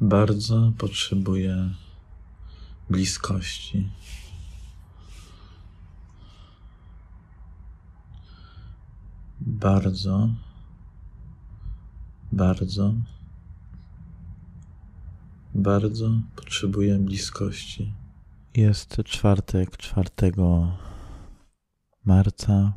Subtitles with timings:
[0.00, 1.70] Bardzo potrzebuję
[2.90, 3.90] bliskości.
[9.40, 10.28] Bardzo,
[12.32, 12.94] bardzo,
[15.54, 17.92] bardzo potrzebuję bliskości.
[18.54, 20.08] Jest czwartek, 4
[22.04, 22.72] marca,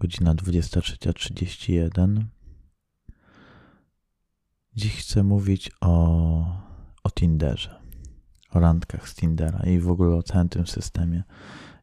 [0.00, 2.24] godzina 23.31.
[4.76, 5.92] Dziś chcę mówić o,
[7.04, 7.80] o Tinderze,
[8.52, 11.22] o randkach z Tindera i w ogóle o całym tym systemie,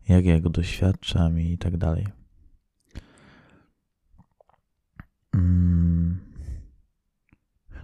[0.10, 2.08] jak ja go doświadczam i tak dalej.
[5.34, 6.20] Mm.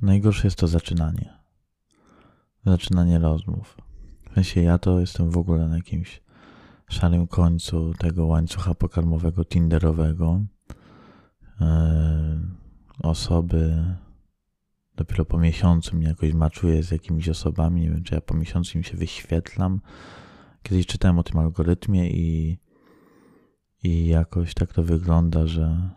[0.01, 1.33] Najgorsze jest to zaczynanie.
[2.65, 3.77] Zaczynanie rozmów.
[4.31, 6.21] W sensie ja to jestem w ogóle na jakimś
[6.89, 10.41] szarym końcu tego łańcucha pokarmowego Tinderowego.
[11.59, 11.67] Yy,
[13.03, 13.85] osoby
[14.95, 17.81] dopiero po miesiącu mnie jakoś maczuję z jakimiś osobami.
[17.81, 19.81] Nie wiem, czy ja po miesiącu im się wyświetlam.
[20.63, 22.59] Kiedyś czytałem o tym algorytmie i,
[23.83, 25.89] i jakoś tak to wygląda, że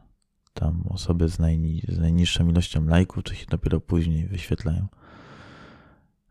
[0.54, 4.86] tam osoby z, najni z najniższą ilością lajków to się dopiero później wyświetlają.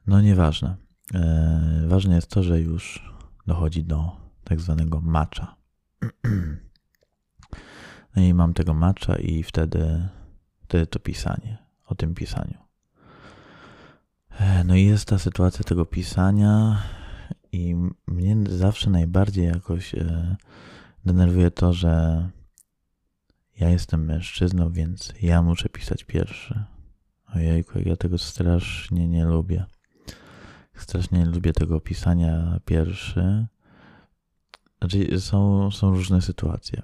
[0.08, 0.76] No nieważne.
[1.14, 3.14] Eee, ważne jest to, że już
[3.48, 4.12] dochodzi do
[4.44, 5.56] tak zwanego matcha.
[8.16, 10.10] No i mam tego matcha i wtedy,
[10.64, 12.65] wtedy to pisanie o tym pisaniu.
[14.40, 16.78] E, no i jest ta sytuacja tego pisania,
[17.56, 17.76] i
[18.08, 20.36] mnie zawsze najbardziej jakoś e,
[21.06, 22.30] denerwuje to, że
[23.60, 26.64] ja jestem mężczyzną, więc ja muszę pisać pierwszy.
[27.36, 29.66] Ojejku, ja tego strasznie nie lubię.
[30.76, 33.48] Strasznie nie lubię tego pisania pierwszy.
[34.80, 36.82] Znaczy, są, są różne sytuacje.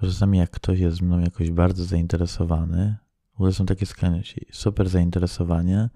[0.00, 2.96] Czasami jak ktoś jest mną jakoś bardzo zainteresowany,
[3.32, 4.46] w ogóle są takie skrajności.
[4.52, 5.88] Super zainteresowanie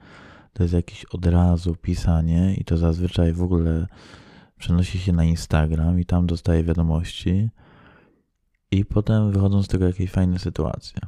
[0.52, 3.86] to jest jakieś od razu pisanie i to zazwyczaj w ogóle
[4.58, 7.50] przenosi się na Instagram i tam dostaje wiadomości
[8.70, 11.00] i potem wychodzą z tego jakieś fajne sytuacje.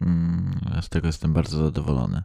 [0.00, 2.22] Mm, z tego jestem bardzo zadowolony.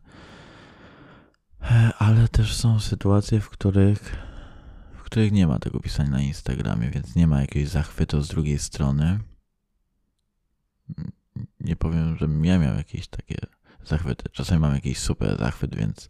[2.00, 4.16] Ale też są sytuacje, w których,
[4.94, 8.60] w których nie ma tego pisania na Instagramie, więc nie ma jakiegoś zachwytu z drugiej
[8.60, 9.20] strony
[11.60, 13.36] nie powiem, że ja miał jakieś takie
[13.86, 14.30] zachwyty.
[14.32, 16.08] Czasami mam jakiś super zachwyt, więc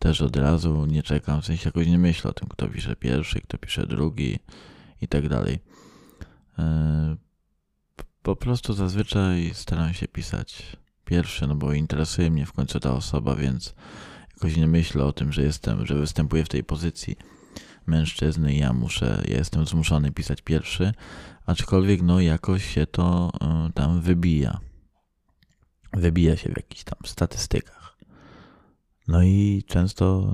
[0.00, 3.40] też od razu nie czekam, w sensie jakoś nie myślę o tym, kto pisze pierwszy,
[3.40, 4.38] kto pisze drugi
[5.00, 5.58] i tak dalej.
[6.58, 7.16] E,
[8.22, 13.36] po prostu zazwyczaj staram się pisać pierwszy, no bo interesuje mnie w końcu ta osoba,
[13.36, 13.74] więc
[14.34, 17.16] jakoś nie myślę o tym, że jestem, że występuję w tej pozycji
[17.86, 20.92] mężczyzny i ja muszę, ja jestem zmuszony pisać pierwszy,
[21.46, 24.60] aczkolwiek no jakoś się to e, tam wybija.
[25.92, 27.79] Wybija się w jakichś tam statystykach.
[29.10, 30.32] No i często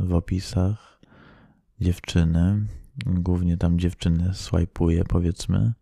[0.00, 1.00] e, w opisach
[1.80, 2.66] dziewczyny,
[3.06, 5.72] głównie tam dziewczyny swajpuje powiedzmy,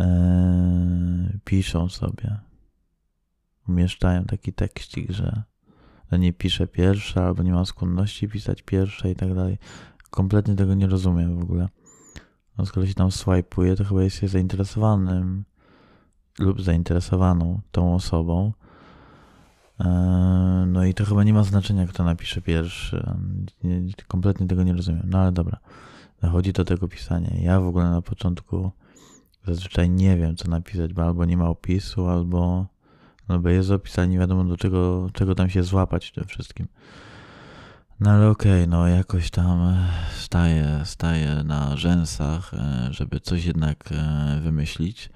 [0.00, 2.38] e, piszą sobie,
[3.68, 5.42] umieszczają taki tekścik, że
[6.12, 9.58] nie pisze pierwsza, albo nie ma skłonności pisać pierwsza i tak dalej.
[10.10, 11.68] Kompletnie tego nie rozumiem w ogóle.
[12.58, 15.44] No, skoro się tam swajpuje, to chyba jest się zainteresowanym
[16.38, 18.52] lub zainteresowaną tą osobą.
[19.80, 23.06] E, no i to chyba nie ma znaczenia, kto napisze pierwszy.
[23.64, 25.02] Nie, kompletnie tego nie rozumiem.
[25.04, 25.58] No ale dobra.
[26.22, 27.30] Dochodzi do tego pisania.
[27.40, 28.72] Ja w ogóle na początku
[29.46, 32.66] zazwyczaj nie wiem, co napisać, bo albo nie ma opisu, albo,
[33.28, 36.66] albo jest opis, ale nie wiadomo do czego, czego tam się złapać w tym wszystkim.
[38.00, 43.44] No ale okej, okay, no jakoś tam e, staję, staję na rzęsach, e, żeby coś
[43.44, 43.88] jednak
[44.42, 45.10] wymyślić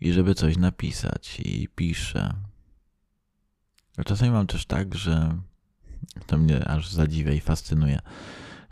[0.00, 2.34] i żeby coś napisać i piszę.
[3.96, 5.38] A czasami mam też tak, że
[6.26, 7.98] to mnie aż zadziwia i fascynuje,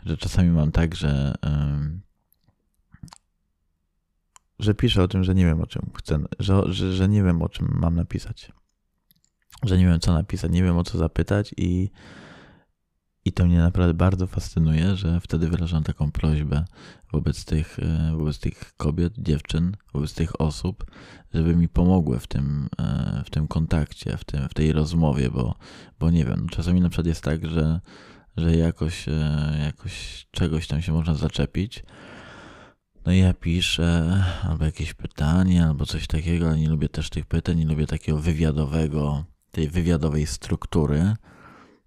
[0.05, 1.35] że czasami mam tak, że
[4.59, 7.41] że piszę o tym, że nie wiem o czym chcę, że, że, że nie wiem
[7.41, 8.51] o czym mam napisać.
[9.63, 11.89] Że nie wiem co napisać, nie wiem o co zapytać i
[13.25, 16.65] i to mnie naprawdę bardzo fascynuje, że wtedy wyrażam taką prośbę
[17.11, 20.85] wobec tych, e, wobec tych kobiet, dziewczyn, wobec tych osób,
[21.33, 25.55] żeby mi pomogły w tym, e, w tym kontakcie, w, tym, w tej rozmowie, bo,
[25.99, 27.79] bo nie wiem, czasami na przykład jest tak, że,
[28.37, 31.83] że jakoś, e, jakoś czegoś tam się można zaczepić.
[33.05, 37.25] No i ja piszę albo jakieś pytanie, albo coś takiego, ale nie lubię też tych
[37.25, 41.15] pytań, nie lubię takiego wywiadowego, tej wywiadowej struktury.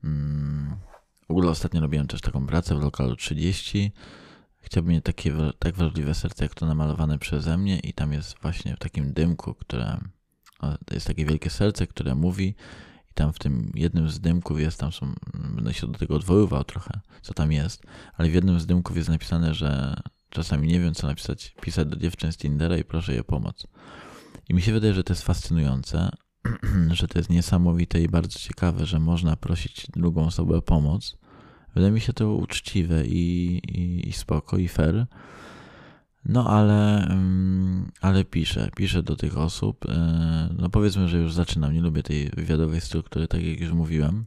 [0.02, 0.87] Hmm
[1.28, 3.92] w ogóle ostatnio robiłem też taką pracę w lokalu 30.
[4.60, 8.76] Chciałbym mieć takie tak wrażliwe serce, jak to namalowane przeze mnie i tam jest właśnie
[8.76, 9.98] w takim dymku, które
[10.90, 12.54] jest takie wielkie serce, które mówi
[13.10, 16.64] i tam w tym jednym z dymków jest, tam są, będę się do tego odwoływał
[16.64, 17.82] trochę, co tam jest,
[18.16, 19.96] ale w jednym z dymków jest napisane, że
[20.30, 23.66] czasami nie wiem, co napisać, pisać do dziewczyn z Tindera i proszę je o pomoc.
[24.48, 26.10] I mi się wydaje, że to jest fascynujące,
[26.98, 31.18] że to jest niesamowite i bardzo ciekawe, że można prosić drugą osobę o pomoc.
[31.74, 35.06] Wydaje mi się to uczciwe i, i, i spoko i fair.
[36.24, 39.84] No ale, mm, ale piszę, piszę do tych osób.
[39.88, 44.24] E, no powiedzmy, że już zaczynam, nie lubię tej wywiadowej struktury, tak jak już mówiłem.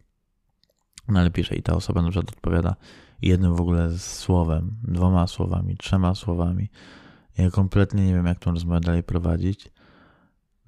[1.07, 2.75] No ale piszę i ta osoba na przykład odpowiada
[3.21, 6.69] jednym w ogóle słowem, dwoma słowami, trzema słowami.
[7.37, 9.71] Ja kompletnie nie wiem, jak tą rozmowę dalej prowadzić.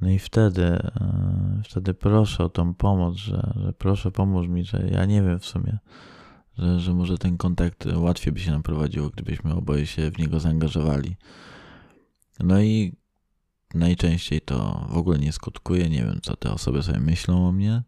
[0.04, 4.88] No i wtedy, e, wtedy proszę o tą pomoc, że, że proszę pomóż mi, że
[4.92, 5.78] ja nie wiem w sumie,
[6.58, 10.40] że, że może ten kontakt łatwiej by się nam prowadziło, gdybyśmy oboje się w niego
[10.40, 11.16] zaangażowali.
[12.40, 12.96] No i
[13.74, 17.84] najczęściej to w ogóle nie skutkuje, nie wiem co te osoby sobie myślą o mnie.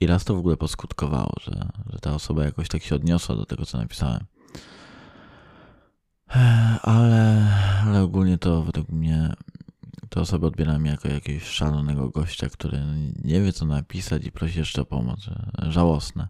[0.00, 3.46] I raz to w ogóle poskutkowało, że, że ta osoba jakoś tak się odniosła do
[3.46, 4.24] tego, co napisałem.
[6.82, 7.52] Ale,
[7.86, 9.32] ale ogólnie to według mnie
[10.08, 12.80] te osoby odbierają mnie jako jakiegoś szalonego gościa, który
[13.24, 15.30] nie wie, co napisać i prosi jeszcze o pomoc.
[15.68, 16.28] Żałosne.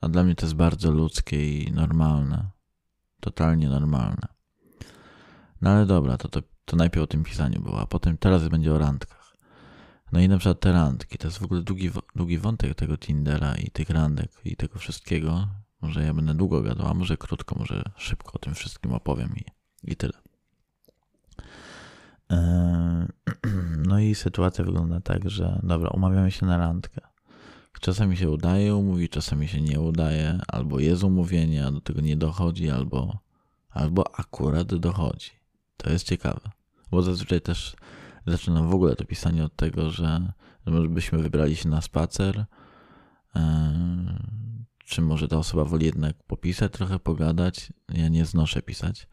[0.00, 2.50] A dla mnie to jest bardzo ludzkie i normalne.
[3.20, 4.28] Totalnie normalne.
[5.60, 8.74] No ale dobra, to, to, to najpierw o tym pisaniu było, a potem teraz będzie
[8.74, 9.36] o randkach.
[10.12, 13.54] No i na przykład te randki, to jest w ogóle długi, długi wątek tego Tindera
[13.54, 15.48] i tych randek i tego wszystkiego.
[15.80, 19.44] Może ja będę długo gadał, a może krótko, może szybko o tym wszystkim opowiem i,
[19.92, 20.21] i tyle.
[22.30, 23.06] Eee,
[23.88, 27.00] no i sytuacja wygląda tak, że dobra, umawiamy się na randkę.
[27.80, 32.16] Czasami się udaje umówić, czasami się nie udaje, albo jest umówienie, a do tego nie
[32.16, 33.18] dochodzi, albo,
[33.70, 35.30] albo akurat dochodzi.
[35.76, 36.40] To jest ciekawe,
[36.90, 37.76] bo zazwyczaj też
[38.26, 40.32] zaczynam w ogóle to pisanie od tego, że,
[40.66, 42.44] że może byśmy wybrali się na spacer,
[43.34, 43.42] eee,
[44.84, 47.72] czy może ta osoba woli jednak popisać, trochę pogadać.
[47.88, 49.08] Ja nie znoszę pisać,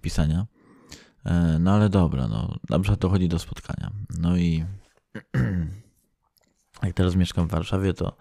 [0.00, 0.46] pisania.
[1.24, 3.90] Eee, no ale dobra, no, na przykład dochodzi do spotkania.
[4.18, 4.64] No i
[6.82, 8.16] jak teraz mieszkam w Warszawie, to,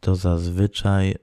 [0.00, 1.08] to zazwyczaj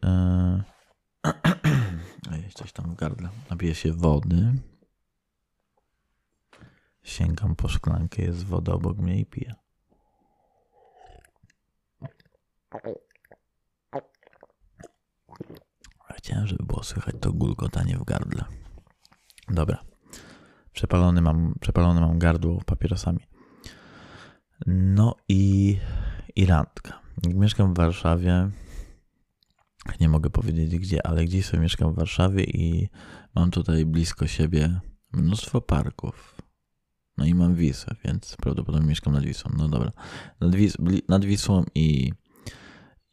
[2.31, 3.29] yy, coś tam w gardle.
[3.49, 4.53] Napiję się wody.
[7.03, 9.55] Sięgam po szklankę, jest woda obok mnie i piję.
[16.15, 18.45] Chciałem, żeby było słychać to gulgotanie w gardle.
[19.47, 19.94] Dobra.
[20.75, 23.19] Przepalony mam, przepalony mam gardło papierosami.
[24.67, 25.77] No i
[26.35, 26.99] i randka.
[27.27, 28.49] Mieszkam w Warszawie.
[30.01, 32.89] Nie mogę powiedzieć gdzie, ale gdzieś sobie mieszkam w Warszawie i
[33.35, 34.79] mam tutaj blisko siebie
[35.13, 36.35] mnóstwo parków.
[37.17, 39.51] No i mam Wisłę, więc prawdopodobnie mieszkam nad Wisłą.
[39.57, 39.91] No dobra.
[40.39, 40.77] Nad, Wis
[41.09, 42.13] nad Wisłą i,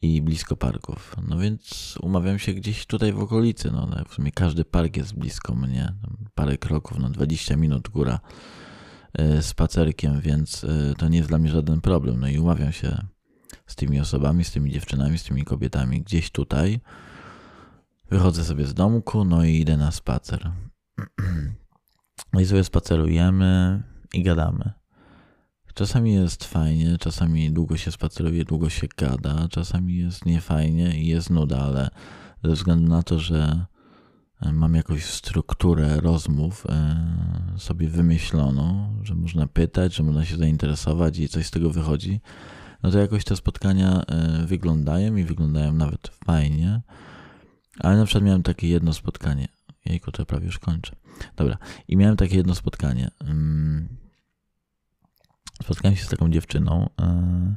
[0.03, 1.15] i blisko parków.
[1.27, 3.71] No więc umawiam się gdzieś tutaj w okolicy.
[3.71, 5.93] No w sumie każdy park jest blisko mnie.
[6.35, 8.19] Parę kroków, no 20 minut góra
[9.13, 12.19] e, spacerkiem, więc e, to nie jest dla mnie żaden problem.
[12.19, 13.05] No i umawiam się
[13.67, 16.79] z tymi osobami, z tymi dziewczynami, z tymi kobietami gdzieś tutaj.
[18.09, 20.51] Wychodzę sobie z domku, no i idę na spacer.
[22.33, 23.83] No i sobie spacerujemy
[24.13, 24.71] i gadamy.
[25.73, 31.29] Czasami jest fajnie, czasami długo się spaceruje, długo się gada, czasami jest niefajnie i jest
[31.29, 31.89] nuda, ale
[32.43, 33.65] ze względu na to, że
[34.41, 37.05] e, mam jakąś strukturę rozmów e,
[37.57, 42.21] sobie wymyśloną, że można pytać, że można się zainteresować i coś z tego wychodzi,
[42.83, 46.81] no to jakoś te spotkania e, wyglądają i wyglądają nawet fajnie.
[47.79, 49.47] Ale na przykład miałem takie jedno spotkanie.
[49.85, 50.95] Jejku, to prawie już kończę.
[51.35, 51.57] Dobra.
[51.87, 53.11] I miałem takie jedno spotkanie.
[55.61, 56.89] Spotkałem się z taką dziewczyną.
[57.01, 57.55] E,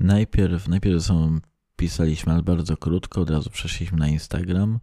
[0.00, 1.38] najpierw, najpierw ze sobą
[1.76, 3.20] pisaliśmy, ale bardzo krótko.
[3.20, 4.80] Od razu przeszliśmy na Instagram.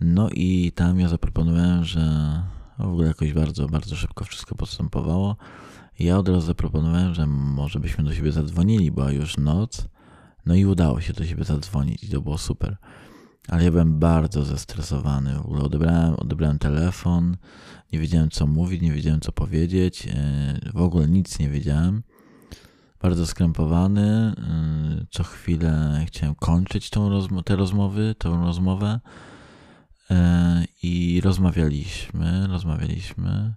[0.00, 2.00] No i tam ja zaproponowałem, że
[2.78, 5.36] w ogóle jakoś bardzo, bardzo szybko wszystko postępowało.
[5.98, 9.88] Ja od razu zaproponowałem, że może byśmy do siebie zadzwonili, była już noc.
[10.46, 12.76] No i udało się do siebie zadzwonić i to było super.
[13.48, 15.34] Ale ja byłem bardzo zestresowany.
[15.34, 17.36] W ogóle odebrałem, odebrałem telefon,
[17.92, 22.02] nie wiedziałem co mówić, nie wiedziałem co powiedzieć, e, w ogóle nic nie wiedziałem.
[23.02, 24.34] Bardzo skrępowany.
[24.38, 29.00] E, co chwilę chciałem kończyć tą rozmo te rozmowy, tą rozmowę.
[30.10, 33.54] E, I rozmawialiśmy, rozmawialiśmy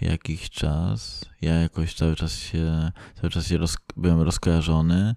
[0.00, 1.24] jakiś czas.
[1.42, 5.14] Ja jakoś cały czas się, cały czas się roz, byłem rozkojarzony.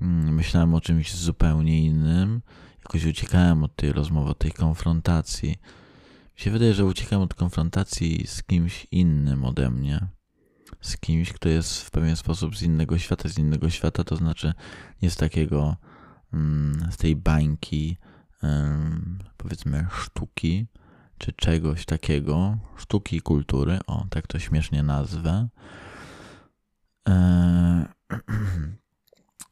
[0.00, 2.42] Mm, myślałem o czymś zupełnie innym.
[2.84, 5.48] Jakoś uciekałem od tej rozmowy, od tej konfrontacji.
[6.36, 10.06] Mi się wydaje, że uciekam od konfrontacji z kimś innym ode mnie.
[10.80, 14.52] z kimś, kto jest w pewien sposób z innego świata, z innego świata, to znaczy
[15.02, 15.76] nie z takiego,
[16.32, 17.96] mm, z tej bańki,
[19.36, 20.66] powiedzmy, sztuki,
[21.18, 25.48] czy czegoś takiego, sztuki i kultury, o, tak to śmiesznie nazwę.
[27.08, 27.86] E,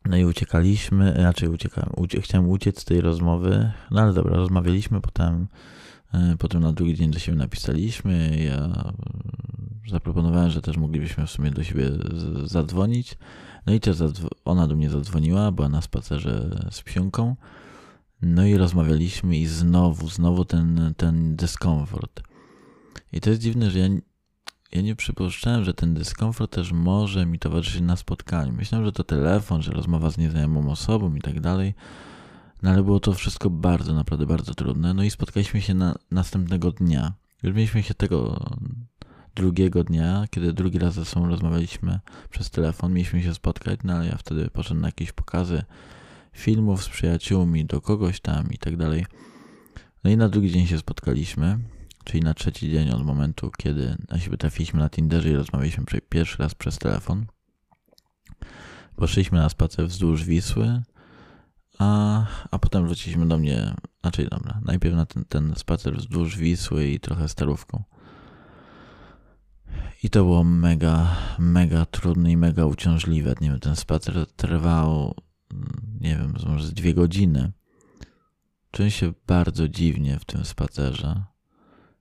[0.04, 5.00] no i uciekaliśmy, raczej uciekałem, ucie, chciałem uciec z tej rozmowy, no ale dobra, rozmawialiśmy,
[5.00, 5.46] potem,
[6.14, 8.92] e, potem na drugi dzień do siebie napisaliśmy, ja
[9.90, 11.90] zaproponowałem, że też moglibyśmy w sumie do siebie
[12.44, 13.18] zadzwonić,
[13.66, 13.96] no i też
[14.44, 17.36] ona do mnie zadzwoniła, była na spacerze z psiunką,
[18.22, 22.22] no i rozmawialiśmy i znowu, znowu ten, ten dyskomfort.
[23.12, 23.88] I to jest dziwne, że ja,
[24.72, 28.52] ja nie przypuszczałem, że ten dyskomfort też może mi towarzyszyć na spotkaniu.
[28.52, 31.74] Myślałem, że to telefon, że rozmowa z nieznajomą osobą i tak dalej.
[32.62, 34.94] No ale było to wszystko bardzo, naprawdę bardzo trudne.
[34.94, 37.12] No i spotkaliśmy się na następnego dnia.
[37.42, 38.50] Już mieliśmy się tego
[39.34, 42.00] drugiego dnia, kiedy drugi raz ze sobą rozmawialiśmy
[42.30, 42.92] przez telefon.
[42.92, 45.64] Mieliśmy się spotkać, no ale ja wtedy poszedłem na jakieś pokazy
[46.32, 49.06] filmów z przyjaciółmi, do kogoś tam i tak dalej.
[50.04, 51.58] No i na drugi dzień się spotkaliśmy,
[52.04, 56.38] czyli na trzeci dzień od momentu, kiedy na siebie trafiliśmy na Tinderze i rozmawialiśmy pierwszy
[56.38, 57.26] raz przez telefon.
[58.96, 60.82] Poszliśmy na spacer wzdłuż Wisły,
[61.78, 66.86] a, a potem wróciliśmy do mnie, znaczy dobra, najpierw na ten, ten spacer wzdłuż Wisły
[66.86, 67.84] i trochę starówką.
[70.02, 73.34] I to było mega, mega trudne i mega uciążliwe.
[73.40, 75.14] Nie wiem, ten spacer trwał
[76.00, 77.52] nie wiem, może z dwie godziny.
[78.70, 81.22] Czułem się bardzo dziwnie w tym spacerze.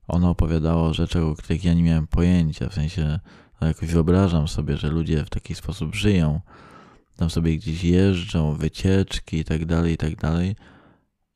[0.08, 3.20] Ona opowiadała o rzeczach, o których ja nie miałem pojęcia, w sensie
[3.62, 6.42] no jakoś wyobrażam sobie, że ludzie w taki sposób żyją,
[7.18, 10.56] tam sobie gdzieś jeżdżą, wycieczki i tak dalej, i tak dalej,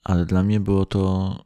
[0.04, 1.46] ale dla mnie było to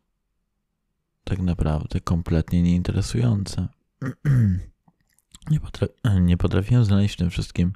[1.24, 3.68] tak naprawdę kompletnie nieinteresujące.
[5.52, 7.74] nie, potra- nie potrafiłem znaleźć w tym wszystkim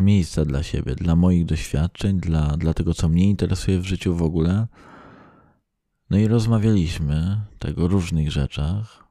[0.00, 4.22] miejsca dla siebie, dla moich doświadczeń, dla, dla tego, co mnie interesuje w życiu w
[4.22, 4.66] ogóle.
[6.10, 9.04] No i rozmawialiśmy tego o różnych rzeczach.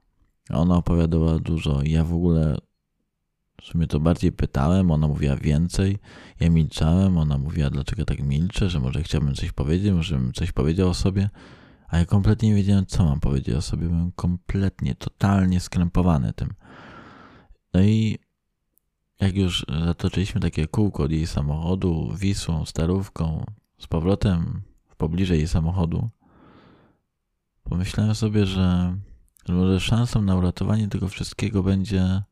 [0.50, 1.82] Ona opowiadała dużo.
[1.84, 2.58] Ja w ogóle
[3.62, 6.00] w sumie to bardziej pytałem, ona mówiła więcej.
[6.40, 10.52] Ja milczałem, ona mówiła, dlaczego tak milczę, że może chciałbym coś powiedzieć, może bym coś
[10.52, 11.30] powiedział o sobie.
[11.88, 13.88] A ja kompletnie nie wiedziałem, co mam powiedzieć o sobie.
[13.88, 16.54] Byłem kompletnie, totalnie skrępowany tym.
[17.74, 18.18] No i
[19.20, 23.46] jak już zatoczyliśmy takie kółko od jej samochodu, Wisłą, Starówką,
[23.78, 26.10] z powrotem w pobliżu jej samochodu,
[27.70, 28.98] pomyślałem sobie, że,
[29.46, 32.24] że może szansą na uratowanie tego wszystkiego będzie,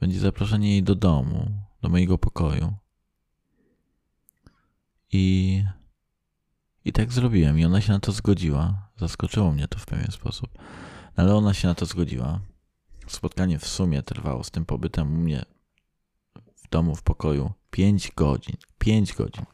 [0.00, 1.50] będzie zaproszenie jej do domu,
[1.82, 2.72] do mojego pokoju.
[5.12, 5.64] I,
[6.84, 8.88] I tak zrobiłem, i ona się na to zgodziła.
[8.96, 10.48] Zaskoczyło mnie to w pewien sposób.
[11.16, 12.40] Ale ona się na to zgodziła.
[13.06, 15.44] Spotkanie w sumie trwało z tym pobytem u mnie
[16.70, 17.52] domu, w pokoju.
[17.70, 18.56] 5 godzin.
[18.78, 19.44] 5 godzin.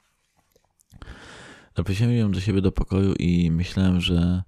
[1.77, 4.43] Zaprosiłem ją do siebie do pokoju i myślałem, że,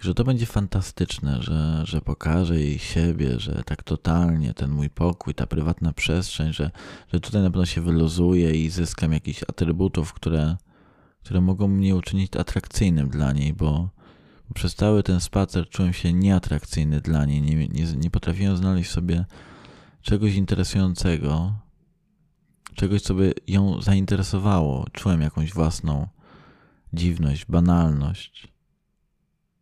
[0.00, 5.34] że to będzie fantastyczne, że, że pokażę jej siebie, że tak totalnie ten mój pokój,
[5.34, 6.70] ta prywatna przestrzeń, że,
[7.12, 10.56] że tutaj na pewno się wyluzuje i zyskam jakichś atrybutów, które,
[11.24, 13.88] które mogą mnie uczynić atrakcyjnym dla niej, bo
[14.54, 17.42] przez cały ten spacer czułem się nieatrakcyjny dla niej.
[17.42, 19.24] Nie, nie, nie potrafiłem znaleźć sobie
[20.02, 21.52] czegoś interesującego,
[22.74, 24.86] czegoś, co by ją zainteresowało.
[24.92, 26.08] Czułem jakąś własną
[26.92, 28.53] dziwność, banalność.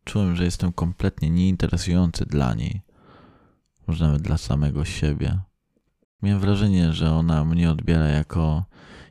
[0.05, 2.83] Czułem, że jestem kompletnie nieinteresujący dla niej,
[3.87, 5.41] może nawet dla samego siebie.
[6.23, 8.65] Miałem wrażenie, że ona mnie odbiera jako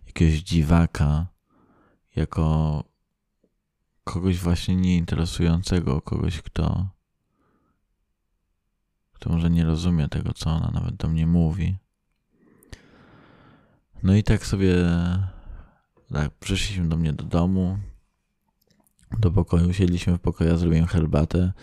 [0.07, 1.27] jakiegoś dziwaka,
[2.15, 2.83] jako
[4.03, 6.87] kogoś właśnie nieinteresującego, kogoś, kto,
[9.13, 11.77] kto może nie rozumie tego, co ona nawet do mnie mówi.
[14.03, 14.75] No i tak sobie
[16.13, 17.77] tak, przyszliśmy do mnie do domu,
[19.19, 21.53] do pokoju, siedliśmy w pokoju, ja zrobiłem herbatę.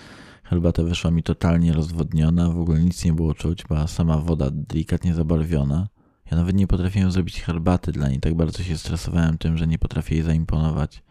[0.43, 5.14] Herbata wyszła mi totalnie rozwodniona, w ogóle nic nie było czuć, była sama woda delikatnie
[5.14, 5.88] zabarwiona.
[6.31, 9.78] Ja nawet nie potrafiłem zrobić herbaty dla niej, tak bardzo się stresowałem tym, że nie
[9.78, 11.02] potrafię jej zaimponować.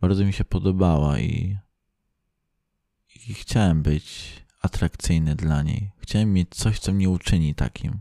[0.00, 1.58] Bardzo mi się podobała i,
[3.28, 5.90] i chciałem być atrakcyjny dla niej.
[5.98, 8.00] Chciałem mieć coś, co mnie uczyni takim.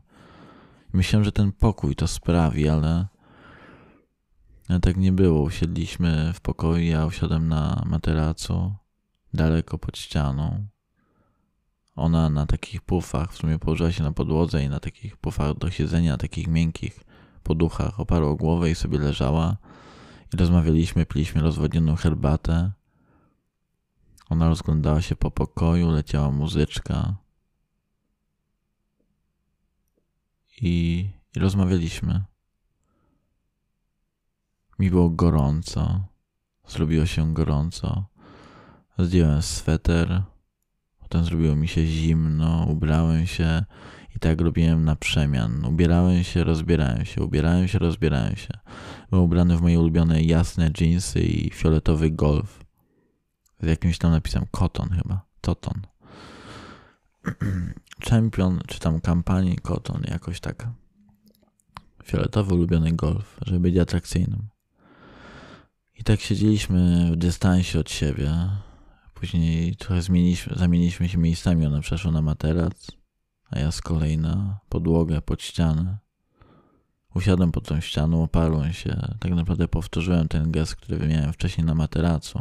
[0.94, 3.08] Myślałem, że ten pokój to sprawi, ale,
[4.72, 5.42] ale tak nie było.
[5.42, 8.74] Usiedliśmy w pokoju, ja usiadłem na materacu,
[9.34, 10.66] daleko pod ścianą.
[11.96, 15.72] Ona na takich pufach, w sumie położyła się na podłodze i na takich pufach do
[15.72, 17.00] siedzenia, takich miękkich
[17.44, 19.58] poduchach oparła głowę i sobie leżała.
[20.34, 22.72] I rozmawialiśmy, piliśmy rozwodnioną herbatę.
[24.30, 27.16] Ona rozglądała się po pokoju, leciała muzyczka.
[30.62, 32.31] i, i rozmawialiśmy.
[34.82, 36.04] Mi było gorąco.
[36.68, 38.06] Zrobiło się gorąco.
[39.00, 40.24] Zdjąłem sweter.
[41.00, 42.66] Potem zrobiło mi się zimno.
[42.70, 43.66] Ubrałem się
[44.16, 45.66] i tak robiłem na przemian.
[45.66, 48.60] Ubierałem się, rozbierałem się, ubierałem się, rozbierałem się.
[49.10, 52.66] Byłem ubrany w moje ulubione jasne jeansy i fioletowy golf.
[53.64, 55.26] Z jakimś tam napisem Cotton chyba.
[55.42, 55.82] Toton.
[58.10, 60.68] Champion, czy tam kampanii Cotton, jakoś tak.
[62.04, 64.48] Fioletowy ulubiony golf, żeby być atrakcyjnym.
[66.02, 68.32] I tak siedzieliśmy w dystansie od siebie.
[69.14, 71.66] Później trochę zmieniliśmy, zamieniliśmy się miejscami.
[71.66, 72.92] Ona przeszła na materac,
[73.50, 75.98] a ja z kolei na podłogę pod ścianę.
[77.16, 79.16] Usiadłem pod tą ścianą, oparłem się.
[79.20, 82.40] Tak naprawdę powtórzyłem ten gest, który miałem wcześniej na materacu,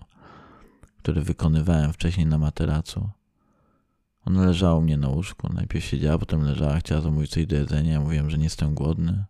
[0.98, 3.10] który wykonywałem wcześniej na materacu.
[4.24, 5.52] Ona leżała u mnie na łóżku.
[5.52, 7.92] Najpierw siedziała, potem leżała, chciała zamówić coś do jedzenia.
[7.92, 9.24] Ja mówiłem, że nie jestem głodny.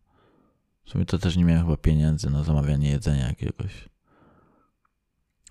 [0.85, 3.91] W sumie to też nie miałem chyba pieniędzy na zamawianie jedzenia jakiegoś.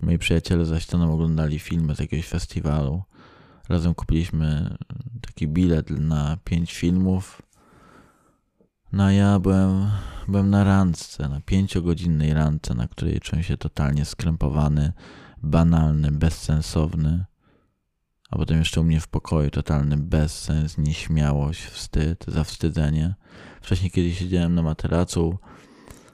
[0.02, 3.02] Moi przyjaciele za ścianą oglądali filmy z jakiegoś festiwalu.
[3.68, 4.76] Razem kupiliśmy
[5.20, 7.42] taki bilet na pięć filmów.
[8.92, 9.90] No a ja byłem,
[10.28, 14.92] byłem na randce, na pięciogodzinnej randce, na której czułem się totalnie skrępowany,
[15.42, 17.24] banalny, bezsensowny.
[18.30, 23.14] A potem jeszcze u mnie w pokoju totalny bezsens, nieśmiałość, wstyd, zawstydzenie.
[23.62, 25.38] Wcześniej kiedy siedziałem na materacu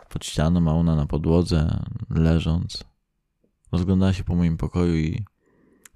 [0.09, 2.85] pod ścianą, a ona na podłodze, leżąc.
[3.73, 5.25] Rozglądała się po moim pokoju i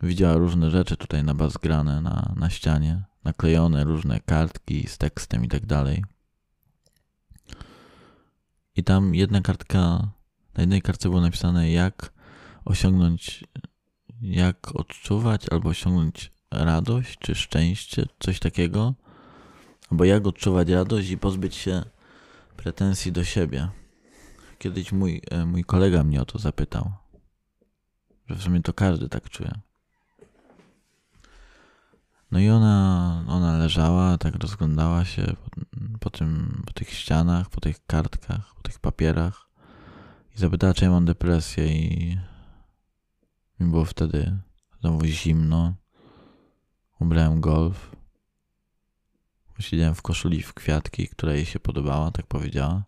[0.02, 5.44] widziała różne rzeczy tutaj na bas grane na, na ścianie, naklejone różne kartki z tekstem
[5.44, 6.04] i tak dalej.
[8.76, 9.78] I tam jedna kartka,
[10.54, 12.12] na jednej kartce było napisane jak
[12.64, 13.44] osiągnąć,
[14.22, 18.94] jak odczuwać albo osiągnąć radość czy szczęście, coś takiego.
[19.90, 21.82] Albo jak odczuwać radość i pozbyć się
[22.56, 23.68] pretensji do siebie.
[24.58, 26.92] Kiedyś mój, e, mój kolega mnie o to zapytał
[28.34, 29.52] w sumie to każdy tak czuje.
[32.30, 35.50] No i ona, ona leżała, tak rozglądała się po,
[36.00, 39.46] po, tym, po tych ścianach, po tych kartkach, po tych papierach
[40.36, 42.18] i zapytała, czy ja mam depresję i
[43.60, 44.36] mi było wtedy
[44.80, 45.74] znowu zimno.
[47.00, 47.96] Ubrałem golf.
[49.58, 52.84] Siedziałem w koszuli w kwiatki, która jej się podobała, tak powiedziała.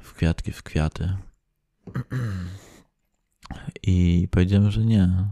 [0.00, 1.16] W kwiatki, w kwiaty.
[3.90, 5.28] I powiedziałem, że nie.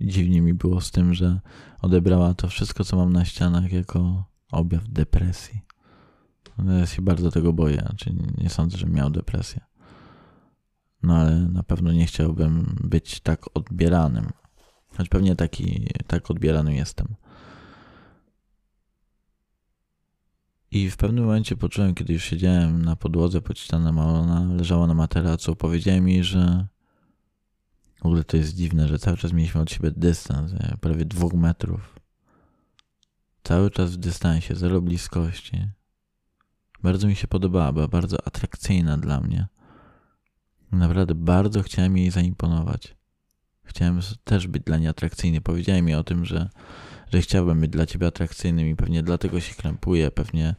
[0.00, 1.40] Dziwnie mi było z tym, że
[1.82, 5.60] odebrała to wszystko, co mam na ścianach, jako objaw depresji.
[6.80, 9.60] Ja się bardzo tego boję, znaczy nie sądzę, że miał depresję.
[11.02, 14.30] No ale na pewno nie chciałbym być tak odbieranym.
[14.96, 17.14] Choć pewnie taki, tak odbieranym jestem.
[20.70, 24.86] I w pewnym momencie poczułem, kiedy już siedziałem na podłodze pod ścianą, a ona leżała
[24.86, 26.66] na materacu, powiedziała mi, że
[28.02, 32.00] w ogóle to jest dziwne, że cały czas mieliśmy od siebie dystans, prawie dwóch metrów.
[33.42, 35.68] Cały czas w dystansie, zero bliskości.
[36.82, 39.46] Bardzo mi się podobała, była bardzo atrakcyjna dla mnie.
[40.72, 42.96] Naprawdę bardzo chciałem jej zaimponować.
[43.64, 45.40] Chciałem też być dla niej atrakcyjny.
[45.40, 46.50] Powiedziałem mi o tym, że
[47.12, 50.54] że chciałbym być dla ciebie atrakcyjnym i pewnie dlatego się krępuję, pewnie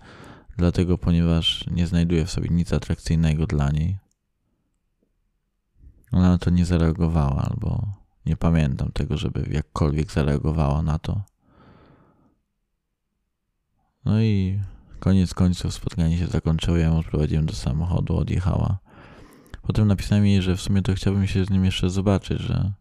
[0.57, 3.97] dlatego, ponieważ nie znajduję w sobie nic atrakcyjnego dla niej.
[6.12, 7.93] Ona na to nie zareagowała, albo
[8.25, 11.21] nie pamiętam tego, żeby jakkolwiek zareagowała na to.
[14.05, 14.59] No i
[14.99, 18.79] koniec końców spotkanie się zakończyło, ja ją odprowadziłem do samochodu, odjechała.
[19.62, 22.71] Potem napisałem jej, że w sumie to chciałbym się z nim jeszcze zobaczyć, że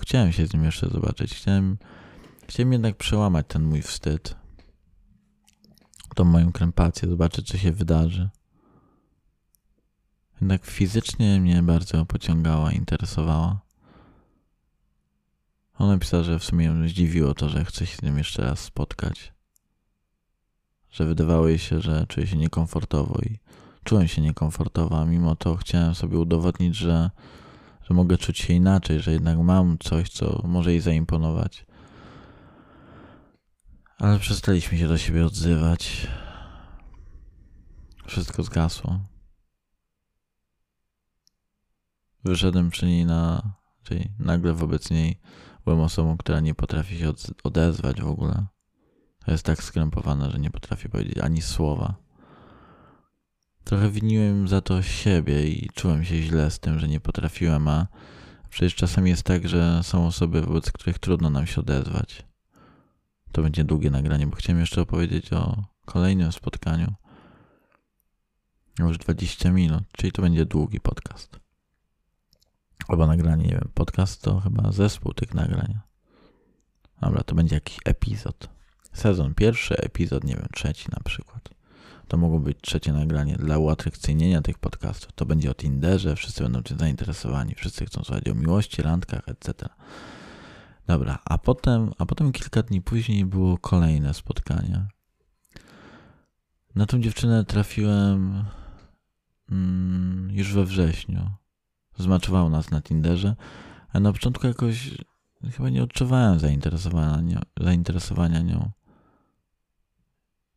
[0.00, 1.34] chciałem się z nim jeszcze zobaczyć.
[1.34, 1.78] Chciałem
[2.50, 4.36] Chciałem jednak przełamać ten mój wstyd,
[6.14, 8.30] tą moją krępację, zobaczyć, co się wydarzy.
[10.40, 13.60] Jednak fizycznie mnie bardzo pociągała, interesowała.
[15.78, 19.32] Ona napisała, że w sumie zdziwiło to, że chce się z nim jeszcze raz spotkać.
[20.90, 23.38] Że wydawało jej się, że czuje się niekomfortowo i
[23.84, 27.10] czułem się niekomfortowo, a mimo to chciałem sobie udowodnić, że,
[27.82, 31.69] że mogę czuć się inaczej, że jednak mam coś, co może jej zaimponować.
[34.00, 36.06] Ale przestaliśmy się do siebie odzywać.
[38.06, 39.00] Wszystko zgasło.
[42.24, 43.42] Wyszedłem przy niej na.
[43.82, 45.20] Czyli nagle wobec niej
[45.64, 47.12] byłem osobą, która nie potrafi się
[47.44, 48.46] odezwać w ogóle.
[49.26, 51.94] Jest tak skrępowana, że nie potrafi powiedzieć ani słowa.
[53.64, 57.86] Trochę winiłem za to siebie i czułem się źle z tym, że nie potrafiłem, a
[58.50, 62.29] przecież czasami jest tak, że są osoby, wobec których trudno nam się odezwać
[63.32, 66.94] To będzie długie nagranie, bo chciałem jeszcze opowiedzieć o kolejnym spotkaniu.
[68.78, 71.40] Już 20 minut, czyli to będzie długi podcast.
[72.88, 75.78] Albo nagranie, nie wiem, podcast to chyba zespół tych nagrań.
[77.00, 78.48] Dobra, to będzie jakiś epizod.
[78.92, 81.48] Sezon pierwszy, epizod, nie wiem, trzeci na przykład.
[82.08, 85.12] To mogło być trzecie nagranie dla uatrakcyjnienia tych podcastów.
[85.12, 89.68] To będzie o Tinderze, wszyscy będą tym zainteresowani, wszyscy chcą słuchać o miłości, randkach, etc.
[90.86, 94.86] Dobra, a potem, a potem kilka dni później było kolejne spotkanie.
[96.74, 98.44] Na tą dziewczynę trafiłem
[99.50, 101.30] mm, już we wrześniu.
[101.98, 103.36] Zmaczowało nas na Tinderze,
[103.92, 104.90] a na początku jakoś
[105.56, 108.70] chyba nie odczuwałem zainteresowania, zainteresowania nią.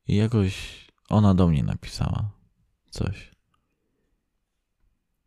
[0.08, 2.30] I jakoś ona do mnie napisała
[2.90, 3.32] coś.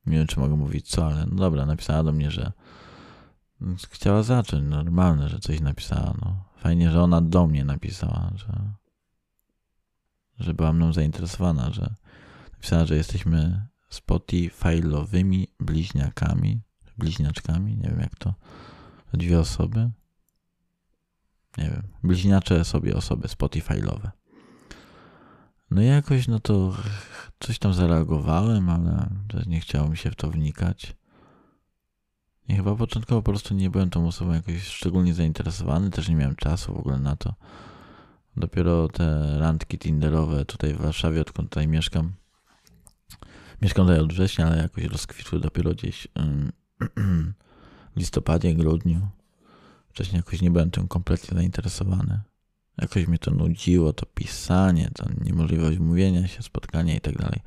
[0.06, 2.52] Nie wiem, czy mogę mówić co, ale no dobra, napisała do mnie, że
[3.90, 6.14] chciała zacząć, normalne, że coś napisała.
[6.24, 6.44] No.
[6.56, 8.72] Fajnie, że ona do mnie napisała, że,
[10.38, 11.94] że była mną zainteresowana, że
[12.52, 16.60] napisała, że jesteśmy Spotify'lowymi bliźniakami,
[16.98, 18.34] bliźniaczkami, nie wiem jak to,
[19.12, 19.90] dwie osoby.
[21.58, 24.10] Nie wiem, bliźniacze sobie osoby Spotify'lowe.
[25.70, 26.76] No i jakoś, no to
[27.40, 29.08] coś tam zareagowałem, ale
[29.46, 30.96] nie chciało mi się w to wnikać.
[32.48, 36.36] I chyba początkowo po prostu nie byłem tą osobą jakoś szczególnie zainteresowany, też nie miałem
[36.36, 37.34] czasu w ogóle na to.
[38.36, 42.12] Dopiero te randki tinderowe tutaj w Warszawie, odkąd tutaj mieszkam.
[43.62, 46.08] Mieszkam tutaj od września, ale jakoś rozkwitły dopiero gdzieś
[47.94, 49.08] w listopadzie, grudniu.
[49.88, 52.20] Wcześniej jakoś nie byłem tym kompletnie zainteresowany.
[52.78, 57.40] Jakoś mnie to nudziło, to pisanie, to niemożliwość mówienia się, spotkania i tak dalej.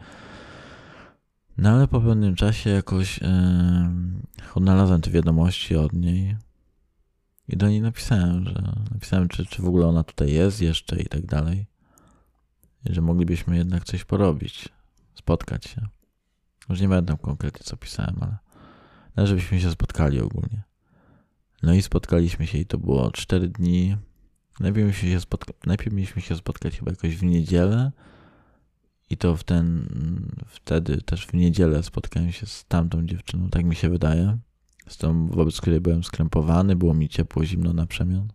[1.60, 3.28] No ale po pewnym czasie jakoś yy,
[4.56, 6.38] odnalazłem te wiadomości od niej
[7.48, 11.06] i do niej napisałem, że napisałem, czy, czy w ogóle ona tutaj jest jeszcze i
[11.06, 11.66] tak dalej.
[12.86, 14.70] I że moglibyśmy jednak coś porobić,
[15.16, 15.88] spotkać się.
[16.70, 18.38] Już nie pamiętam konkretnie, co pisałem, ale,
[19.16, 20.64] ale żebyśmy się spotkali ogólnie.
[21.64, 23.98] No i spotkaliśmy się i to było 4 dni
[24.60, 27.92] Najpierw mieliśmy się, spotka- najpierw mieliśmy się spotkać chyba jakoś w niedzielę
[29.10, 29.88] i to w ten,
[30.48, 34.38] wtedy też w niedzielę spotkałem się z tamtą dziewczyną, tak mi się wydaje,
[34.88, 38.28] z tą, wobec której byłem skrępowany, było mi ciepło, zimno na przemian.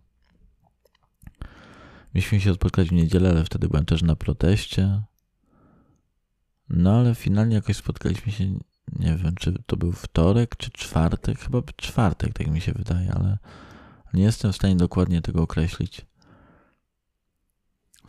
[2.15, 5.01] Mieliśmy się spotkać w niedzielę, ale wtedy byłem też na proteście.
[6.69, 8.45] No ale finalnie jakoś spotkaliśmy się,
[8.99, 13.37] nie wiem, czy to był wtorek, czy czwartek, chyba czwartek, tak mi się wydaje, ale
[14.13, 16.05] nie jestem w stanie dokładnie tego określić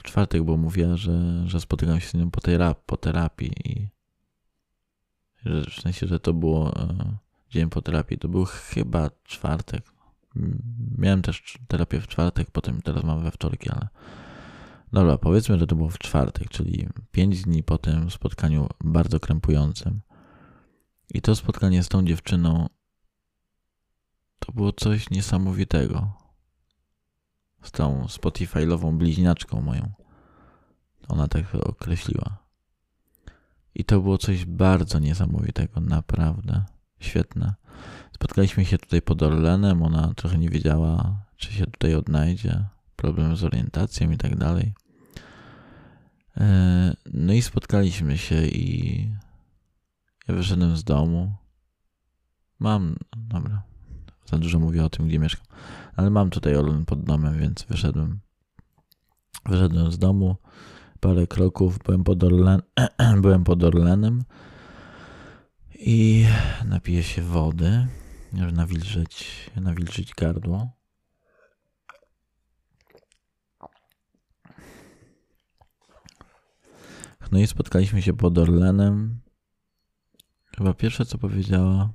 [0.07, 3.89] czwartek, bo mówiła, że, że spotykam się z nią po, terapii, po terapii i
[5.45, 7.17] że, w sensie, że to było e,
[7.51, 8.19] dzień po terapii.
[8.19, 9.85] To był chyba czwartek.
[10.99, 13.89] Miałem też terapię w czwartek, potem teraz mam we wtorki, ale
[14.93, 20.01] dobra, powiedzmy, że to było w czwartek, czyli pięć dni po tym spotkaniu bardzo krępującym.
[21.15, 22.67] I to spotkanie z tą dziewczyną
[24.39, 26.26] to było coś niesamowitego
[27.67, 29.93] z tą Spotify'lową bliźniaczką moją.
[31.09, 32.39] Ona tak określiła.
[33.75, 36.65] I to było coś bardzo niesamowitego, naprawdę
[37.01, 37.55] świetne.
[38.15, 42.65] Spotkaliśmy się tutaj pod Orlenem, ona trochę nie wiedziała, czy się tutaj odnajdzie,
[42.97, 44.75] problem z orientacją i tak dalej.
[46.37, 49.11] E, no i spotkaliśmy się i
[50.29, 51.35] ja wyszedłem z domu.
[52.59, 53.63] Mam, dobra,
[54.27, 55.47] za dużo mówię o tym, gdzie mieszkam.
[55.97, 58.21] Ale mam tutaj Orlen pod domem, więc wyszedłem.
[59.47, 60.37] Wyszedłem z domu.
[61.01, 62.63] Parę kroków byłem pod, Orlen,
[63.23, 64.25] byłem pod Orlenem
[65.75, 66.27] i
[66.65, 67.87] napiję się wody,
[68.35, 70.71] żeby nawilżyć, nawilżyć gardło.
[77.33, 79.21] No i spotkaliśmy się pod Orlenem.
[80.57, 81.91] Chyba pierwsze co powiedziała,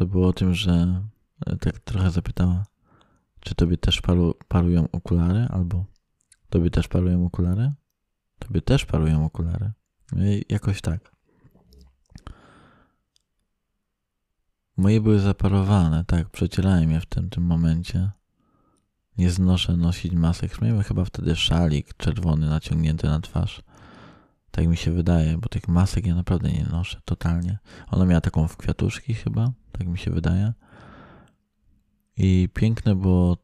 [0.00, 1.02] to było o tym, że
[1.46, 2.64] e, tak trochę zapytała,
[3.40, 5.84] czy tobie też paru, parują okulary, albo
[6.50, 7.72] tobie też parują okulary?
[8.38, 9.72] Tobie też parują okulary.
[10.12, 11.12] No I jakoś tak.
[14.76, 18.10] Moje były zaparowane, tak, przecierałem je w tym, tym momencie.
[19.18, 20.62] Nie znoszę nosić masek.
[20.62, 23.62] Miałem chyba wtedy szalik czerwony naciągnięty na twarz.
[24.50, 27.58] Tak mi się wydaje, bo tych masek ja naprawdę nie noszę totalnie.
[27.90, 30.52] Ona miała taką w kwiatuszki chyba, tak mi się wydaje.
[32.16, 33.36] I piękne było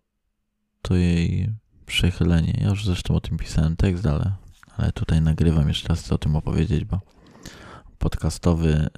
[0.82, 1.54] to jej
[1.86, 2.58] przechylenie.
[2.60, 4.32] Ja już zresztą o tym pisałem tekst, ale,
[4.76, 7.00] ale tutaj nagrywam jeszcze raz chcę o tym opowiedzieć, bo
[7.98, 8.88] podcastowy y,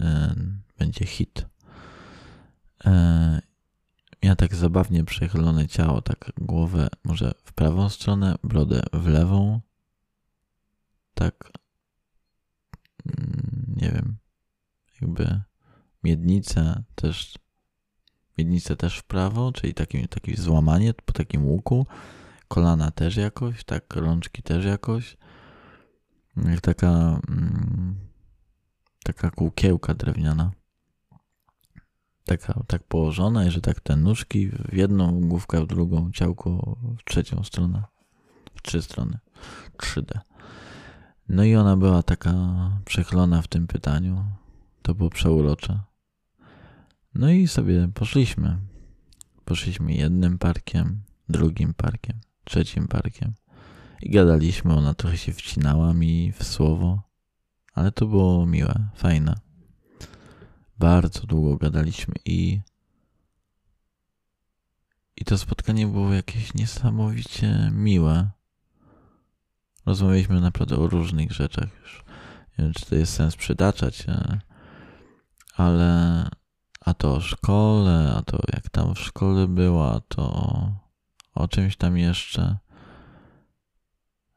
[0.78, 1.46] będzie hit.
[2.86, 2.90] Y,
[4.22, 9.60] miała tak zabawnie przechylone ciało, tak głowę może w prawą stronę, brodę w lewą.
[11.14, 11.52] Tak,
[13.76, 14.16] nie wiem,
[15.00, 15.40] jakby
[16.04, 17.38] miednicę też,
[18.38, 21.86] miednicę też w prawo, czyli takie, takie złamanie po takim łuku,
[22.48, 25.16] kolana też jakoś, tak, rączki też jakoś,
[26.36, 27.96] jak taka, mm,
[29.04, 30.50] taka kółkiełka drewniana
[32.28, 37.04] taka, tak położona i że tak te nóżki w jedną, główkę w drugą, ciałko w
[37.04, 37.82] trzecią stronę,
[38.54, 39.18] w trzy strony,
[39.78, 40.18] 3D.
[41.28, 42.32] No i ona była taka
[42.84, 44.24] przechylona w tym pytaniu.
[44.82, 45.80] To było przeurocze.
[47.14, 48.58] No i sobie poszliśmy.
[49.44, 53.32] Poszliśmy jednym parkiem, drugim parkiem, trzecim parkiem.
[54.02, 57.02] I gadaliśmy, ona trochę się wcinała mi w słowo,
[57.74, 59.34] ale to było miłe, fajne.
[60.78, 62.60] Bardzo długo gadaliśmy i
[65.20, 68.30] i to spotkanie było jakieś niesamowicie miłe.
[69.88, 72.04] Rozmawialiśmy naprawdę o różnych rzeczach już.
[72.58, 74.40] Nie wiem, czy to jest sens przytaczać, e,
[75.56, 76.24] ale
[76.80, 80.24] a to o szkole, a to jak tam w szkole była, a to
[81.34, 82.58] o czymś tam jeszcze,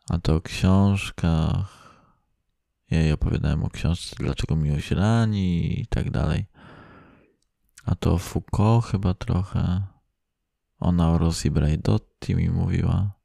[0.09, 1.91] a to o książkach,
[2.91, 6.45] ja jej opowiadałem o książce Dlaczego miłość rani i tak dalej.
[7.85, 9.81] A to Foucault chyba trochę.
[10.79, 13.20] Ona o Rosji Braidotti mi mówiła.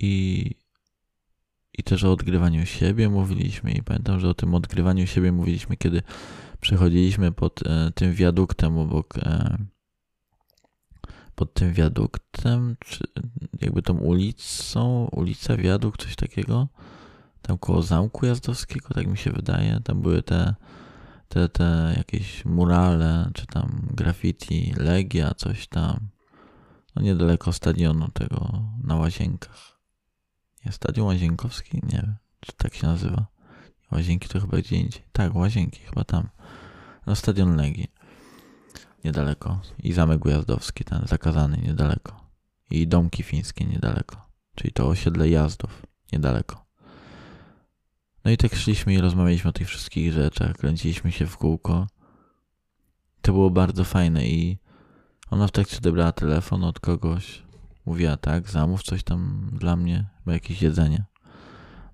[0.00, 0.50] I,
[1.78, 3.72] I też o odgrywaniu siebie mówiliśmy.
[3.72, 6.02] I pamiętam, że o tym odgrywaniu siebie mówiliśmy, kiedy
[6.60, 9.58] przechodziliśmy pod e, tym wiaduktem obok e,
[11.36, 13.04] pod tym wiaduktem, czy
[13.60, 16.68] jakby tą ulicą, ulica, wiadukt, coś takiego,
[17.42, 20.54] tam koło Zamku Jazdowskiego, tak mi się wydaje, tam były te,
[21.28, 26.08] te, te jakieś murale, czy tam graffiti, Legia, coś tam,
[26.96, 29.75] no niedaleko stadionu tego, na Łazienkach.
[30.72, 31.80] Stadion Łazienkowski?
[31.82, 33.26] Nie wiem, czy tak się nazywa.
[33.92, 35.02] Łazienki to chyba gdzie indziej.
[35.12, 36.28] Tak, Łazienki, chyba tam.
[37.06, 37.92] No stadion Legii
[39.04, 39.60] niedaleko.
[39.82, 42.20] I Zamek Ujazdowski, ten zakazany niedaleko.
[42.70, 44.26] I domki fińskie niedaleko.
[44.54, 46.66] Czyli to osiedle jazdów niedaleko.
[48.24, 51.86] No i tak szliśmy i rozmawialiśmy o tych wszystkich rzeczach, kręciliśmy się w kółko.
[53.20, 54.58] To było bardzo fajne i
[55.30, 57.42] ona w trakcie odebrała telefon od kogoś.
[57.86, 61.04] Mówiła tak, zamów coś tam dla mnie, bo jakieś jedzenie.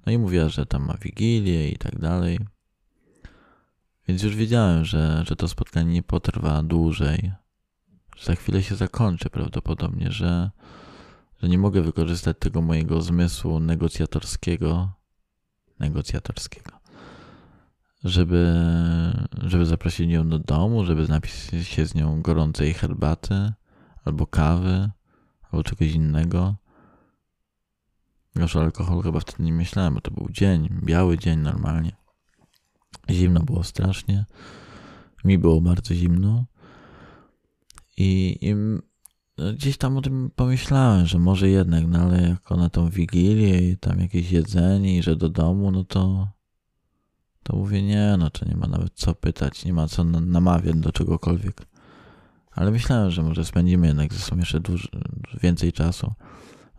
[0.07, 2.39] No i mówiła, że tam ma wigilię i tak dalej.
[4.09, 7.33] Więc już wiedziałem, że, że to spotkanie nie potrwa dłużej,
[8.17, 10.51] że za chwilę się zakończy prawdopodobnie, że,
[11.43, 14.93] że nie mogę wykorzystać tego mojego zmysłu negocjatorskiego,
[15.79, 16.71] negocjatorskiego,
[18.05, 18.63] żeby,
[19.43, 23.53] żeby zaprosić ją do domu, żeby napić się z nią gorącej herbaty
[24.05, 24.91] albo kawy,
[25.53, 26.55] albo czegoś innego.
[28.55, 31.97] O alkoholu chyba wtedy nie myślałem, bo to był dzień, biały dzień normalnie.
[33.11, 34.25] Zimno było strasznie.
[35.25, 36.45] Mi było bardzo zimno.
[37.97, 38.55] I, i
[39.39, 43.71] no, gdzieś tam o tym pomyślałem, że może jednak, no ale jako na tą wigilię
[43.71, 46.29] i tam jakieś jedzenie i że do domu, no to
[47.43, 50.93] to mówię, nie, no to nie ma nawet co pytać, nie ma co namawiać do
[50.93, 51.67] czegokolwiek.
[52.55, 54.89] Ale myślałem, że może spędzimy jednak ze sobą jeszcze dużo,
[55.43, 56.13] więcej czasu.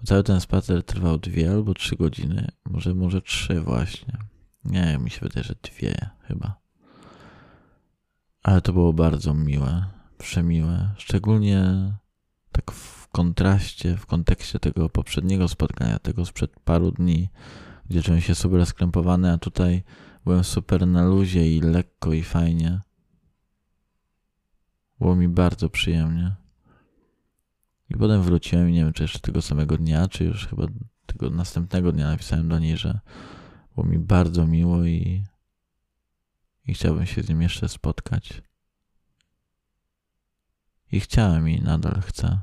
[0.05, 4.17] Cały ten spacer trwał dwie albo trzy godziny, może, może trzy właśnie.
[4.65, 6.55] Nie, mi się wydaje, że dwie chyba.
[8.43, 9.85] Ale to było bardzo miłe,
[10.17, 10.89] przemiłe.
[10.97, 11.63] Szczególnie
[12.51, 17.29] tak w kontraście, w kontekście tego poprzedniego spotkania, tego sprzed paru dni,
[17.89, 19.83] gdzie czułem się super skrępowany, a tutaj
[20.25, 22.81] byłem super na luzie i lekko i fajnie.
[25.03, 26.35] Było mi bardzo przyjemnie.
[27.89, 30.67] I potem wróciłem i nie wiem, czy jeszcze tego samego dnia, czy już chyba
[31.05, 32.99] tego następnego dnia napisałem do niej, że
[33.75, 35.23] było mi bardzo miło i,
[36.65, 38.41] i chciałbym się z nim jeszcze spotkać.
[40.91, 42.41] I chciałem i nadal chcę.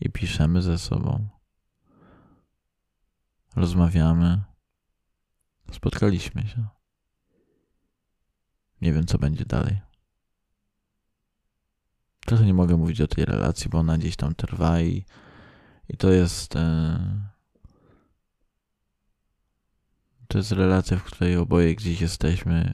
[0.00, 1.28] I piszemy ze sobą.
[3.56, 4.42] Rozmawiamy.
[5.72, 6.66] Spotkaliśmy się.
[8.80, 9.91] Nie wiem, co będzie dalej.
[12.26, 15.04] Trochę nie mogę mówić o tej relacji, bo ona gdzieś tam trwa i,
[15.88, 16.56] i to jest.
[16.56, 16.98] E,
[20.28, 22.72] to jest relacja, w której oboje gdzieś jesteśmy.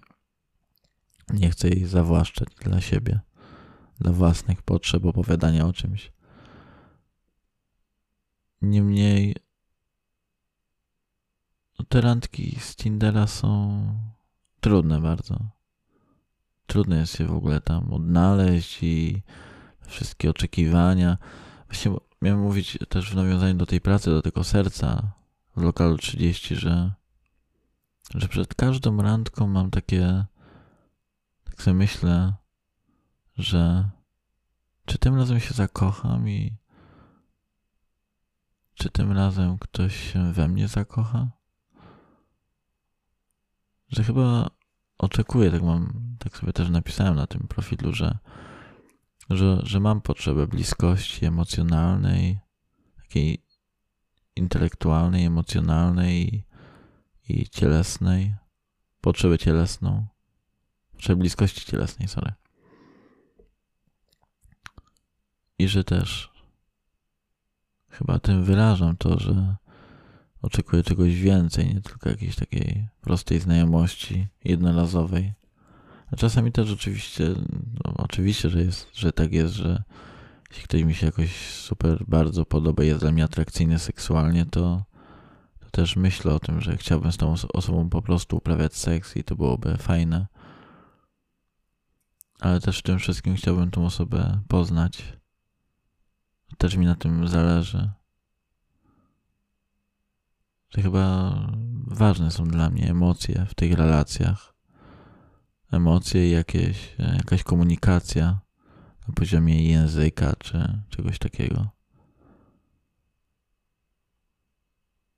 [1.32, 3.20] Nie chcę jej zawłaszczać dla siebie,
[4.00, 6.12] dla własnych potrzeb opowiadania o czymś.
[8.62, 9.36] Niemniej
[11.78, 13.80] no, te randki z Tindera są
[14.60, 15.57] trudne bardzo.
[16.68, 19.22] Trudno jest się w ogóle tam odnaleźć i
[19.86, 21.18] wszystkie oczekiwania.
[21.66, 25.12] Właśnie miałem mówić też w nawiązaniu do tej pracy, do tego serca
[25.56, 26.92] w lokalu 30, że,
[28.14, 30.24] że przed każdą randką mam takie,
[31.44, 32.34] tak sobie myślę,
[33.38, 33.90] że
[34.84, 36.56] czy tym razem się zakocham i
[38.74, 41.28] czy tym razem ktoś się we mnie zakocha?
[43.88, 44.50] Że chyba
[44.98, 48.18] oczekuję, tak mam, tak sobie też napisałem na tym profilu, że,
[49.30, 52.40] że, że mam potrzebę bliskości emocjonalnej,
[52.96, 53.44] takiej
[54.36, 56.44] intelektualnej, emocjonalnej i,
[57.28, 58.34] i cielesnej,
[59.00, 60.06] potrzebę cielesną,
[60.92, 62.32] potrzebę bliskości cielesnej, sorry.
[65.58, 66.30] I że też
[67.88, 69.56] chyba tym wyrażam to, że
[70.42, 75.32] oczekuję czegoś więcej, nie tylko jakiejś takiej prostej znajomości jednorazowej.
[76.12, 77.34] A czasami też oczywiście,
[77.84, 79.82] no oczywiście, że jest, że tak jest, że
[80.50, 84.84] jeśli ktoś mi się jakoś super bardzo podoba jest dla mnie atrakcyjny seksualnie, to,
[85.60, 89.24] to też myślę o tym, że chciałbym z tą osobą po prostu uprawiać seks i
[89.24, 90.26] to byłoby fajne.
[92.40, 95.18] Ale też w tym wszystkim chciałbym tą osobę poznać.
[96.58, 97.90] Też mi na tym zależy
[100.70, 101.34] że chyba
[101.86, 104.54] ważne są dla mnie emocje w tych relacjach.
[105.72, 108.40] Emocje i jakieś, jakaś komunikacja
[109.08, 111.68] na poziomie języka czy czegoś takiego.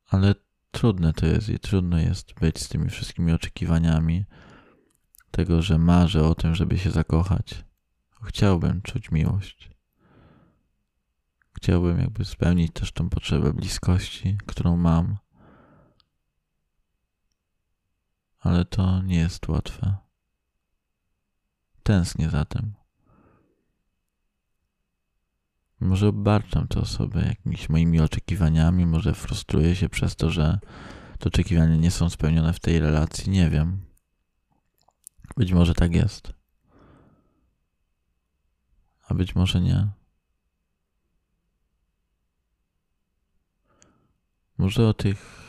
[0.07, 0.35] Ale
[0.71, 4.25] trudne to jest i trudno jest być z tymi wszystkimi oczekiwaniami
[5.31, 7.65] tego, że marzę o tym, żeby się zakochać.
[8.23, 9.71] Chciałbym czuć miłość.
[11.57, 15.17] Chciałbym jakby spełnić też tą potrzebę bliskości, którą mam
[18.41, 19.97] ale to nie jest łatwe.
[21.83, 22.75] Tęsknię za tym.
[25.81, 30.59] Może obarczam tę osobę jakimiś moimi oczekiwaniami, może frustruję się przez to, że
[31.19, 33.85] te oczekiwania nie są spełnione w tej relacji, nie wiem.
[35.37, 36.33] Być może tak jest.
[39.09, 39.89] A być może nie.
[44.59, 45.40] Może o tych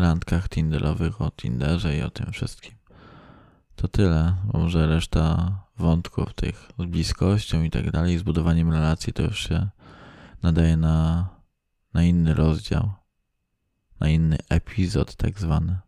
[0.00, 2.72] randkach Tinderowych, o Tinderze i o tym wszystkim.
[3.76, 4.36] To tyle.
[4.52, 9.68] Może reszta wątków tych z bliskością i tak dalej, z budowaniem relacji to już się
[10.42, 11.28] nadaje na,
[11.94, 12.92] na inny rozdział,
[14.00, 15.78] na inny epizod tak zwany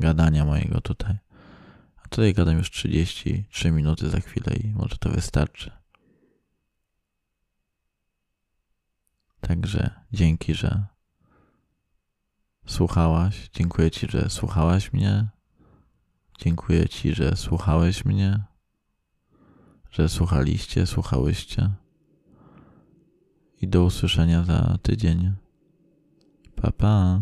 [0.00, 1.18] gadania mojego tutaj.
[1.96, 5.70] A tutaj gadam już 33 minuty za chwilę i może to wystarczy.
[9.40, 10.86] Także dzięki, że
[12.68, 13.50] słuchałaś.
[13.52, 15.28] Dziękuję Ci, że słuchałaś mnie.
[16.38, 18.44] Dziękuję Ci, że słuchałeś mnie,
[19.90, 21.70] że słuchaliście, słuchałyście.
[23.60, 25.32] I do usłyszenia za tydzień.
[26.56, 27.20] Pa, pa.